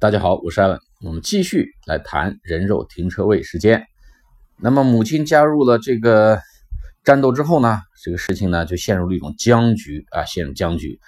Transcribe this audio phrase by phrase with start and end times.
[0.00, 3.84] 大家好，我是艾文，我们继续来谈人肉停车位事件。
[4.56, 6.40] 那么母亲加入了这个
[7.02, 11.00] 战斗之后呢，这个事情呢就陷入了一种僵局啊，陷入僵局。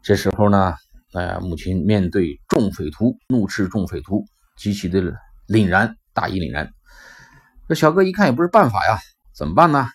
[0.00, 0.76] 这时候呢，
[1.12, 4.24] 呃，母亲面对众匪徒，怒斥众匪徒，
[4.56, 5.02] 极其的
[5.48, 6.70] 凛然，大义凛然。
[7.68, 8.96] 这小哥一看也不是办法呀，
[9.34, 9.88] 怎么办呢？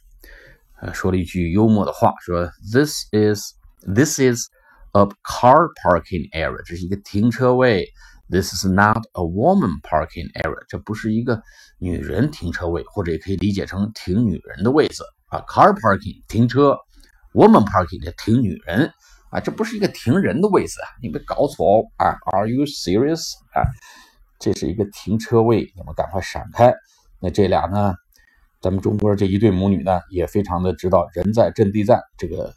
[0.81, 3.53] 呃，说了一句幽默的话，说：“This is
[3.95, 4.49] this is
[4.91, 7.87] a car parking area，这是一个停车位。”
[8.27, 11.43] This is not a woman parking area，这不是一个
[11.77, 15.41] 女人停车位，或者也可以理解成停女人的位子啊。
[15.41, 16.75] Car parking 停车
[17.33, 18.91] ，woman parking 停女人
[19.29, 22.17] 啊，这不是一个停人的位子啊，你别搞错哦啊。
[22.33, 23.61] Are you serious 啊？
[24.39, 26.73] 这是一个停车位，你们赶快闪开。
[27.19, 27.93] 那这俩呢，
[28.59, 32.55] 咱们中国这一对母女呢，也非常的知道人在阵地战这个。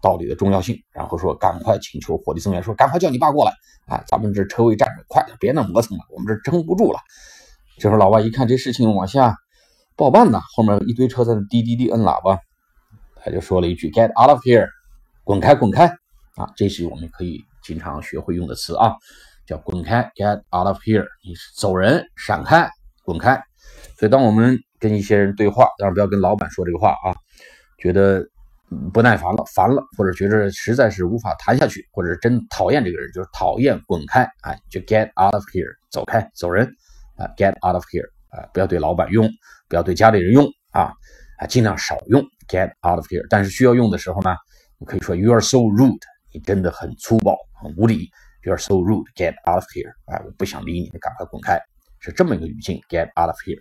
[0.00, 3.52] 道理的重要性，然后说赶快请求火力增援，说赶快叫你爸过来
[3.86, 4.04] 啊！
[4.06, 7.00] 咱们这车位站着，快点，别那磨蹭了，我们这撑不住了。
[7.78, 9.36] 这时候老外一看这事情往下
[9.96, 12.38] 不好办呐，后面一堆车在那滴滴滴摁喇叭，
[13.16, 14.68] 他就说了一句 “Get out of here”，
[15.24, 15.86] 滚开，滚开
[16.36, 16.52] 啊！
[16.56, 18.94] 这是我们可以经常学会用的词啊，
[19.46, 22.70] 叫滚开，Get out of here，你走人，闪开，
[23.04, 23.42] 滚开。
[23.98, 27.16] 所以当我们跟一些人对话，当然不要跟老板说这个话啊，
[27.78, 28.24] 觉得。
[28.92, 36.66] 不耐烦了，烦了，或者觉得实在是无法谈下去，或者真讨厌这个人，就是讨厌，滚开，哎，就 get out of here，走开，走人，
[37.16, 39.26] 啊，get out of here，啊，不要对老板用，
[39.68, 40.92] 不要对家里人用，啊，
[41.38, 43.26] 啊，尽量少用 get out of here。
[43.30, 44.36] 但是需要用的时候呢，
[44.78, 45.98] 你可以说 you are so rude，
[46.34, 48.10] 你真的很粗暴，很无理
[48.44, 51.58] ，you are so rude，get out of here，哎，我不想理你，你赶快滚开，
[52.00, 53.60] 是这么一个语境，get out of here。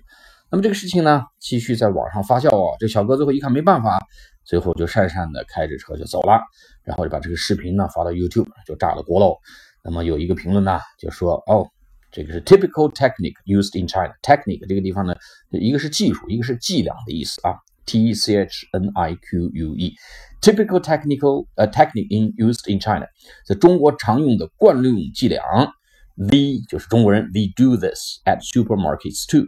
[0.49, 3.99] 那么这个事情呢，继续在网上发酵啊，这小哥最后一看没办法。
[4.47, 6.39] 最后就讪讪的开着车就走了，
[6.83, 9.37] 然后就把这个视频呢发到 YouTube，就炸了锅喽。
[9.83, 11.67] 那么有一个评论呢就说：“哦，
[12.11, 14.13] 这个是 typical technique used in China。
[14.23, 15.13] technique 这个地方呢，
[15.51, 17.55] 一个是技术，一个是伎俩的意思啊。
[17.85, 23.05] ，t e c h n i q u e，typical technical 呃 technique in used in China，
[23.45, 25.43] 在中国常用的惯用伎俩。
[26.15, 29.47] The 就是中国人，they do this at supermarkets too。”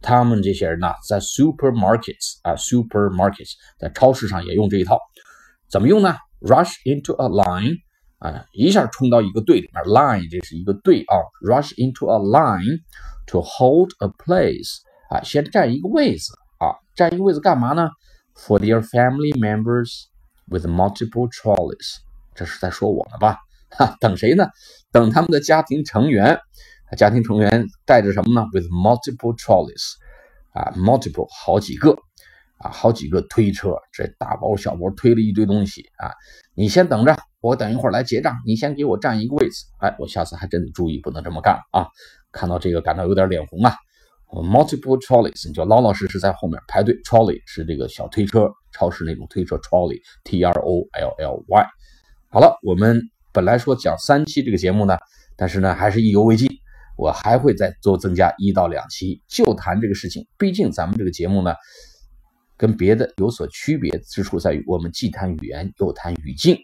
[0.00, 4.98] 他们这些人呢，在 supermarkets 啊，supermarkets 在超市上也用这一套，
[5.68, 7.78] 怎么用呢？Rush into a line
[8.18, 12.80] 啊，一下冲到一个队里面，line 这是一个队啊，rush into a line
[13.26, 14.78] to hold a place
[15.10, 17.88] 啊，先占一个位子啊，占一个位子干嘛呢
[18.36, 20.04] ？For their family members
[20.46, 21.96] with multiple trolleys，
[22.36, 23.38] 这是在说我们吧？
[23.70, 24.46] 哈，等谁呢？
[24.92, 26.38] 等他们的家庭成员。
[26.96, 29.94] 家庭成员带着什么呢？With multiple trolleys，
[30.52, 31.96] 啊，multiple 好几个，
[32.58, 36.12] 啊，好几个推车，这大包小包推了一堆东西啊。
[36.54, 38.36] 你先等着，我等一会儿来结账。
[38.46, 41.86] 你先给我占一个位置，哎，我下次还真得注意，不能这么干啊。
[42.32, 43.74] 看到这个感到有点脸红啊。
[44.30, 46.94] Multiple trolleys，你就老老实实在后面排队。
[47.02, 49.56] Trolley 是这个小推车，超市那种推车。
[49.56, 51.66] Trolley，T R O L L Y。
[52.28, 53.00] 好了，我们
[53.32, 54.98] 本来说讲三期这个节目呢，
[55.34, 56.46] 但是呢，还是意犹未尽。
[56.98, 60.26] 我还会再多增加一到两期，就谈这个事情。
[60.36, 61.54] 毕竟咱们这个节目呢，
[62.56, 66.56] 跟别的有所区别之处在于，我们既谈语言又谈语境，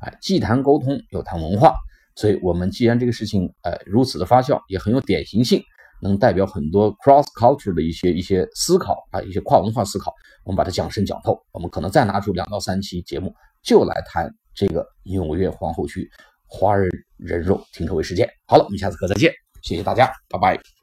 [0.00, 1.74] 啊，既谈沟通又谈文化。
[2.16, 5.62] 所以，我们既然这个事情呃如此的发酵，也很有典型性，
[6.02, 10.12] 能代表很多 cross culture 的一些一些思考啊，一些跨文化思考，
[10.44, 11.38] 我们把它讲深讲透。
[11.52, 16.10] 我们可能再拿出两到三期节目，就来谈这个纽约皇后区
[16.46, 18.28] 华人人肉停车位事件。
[18.46, 19.32] 好了，我们下次课再见。
[19.62, 20.81] 谢谢大家，拜拜。